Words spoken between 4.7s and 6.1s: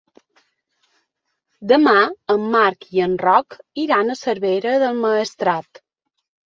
del Maestrat.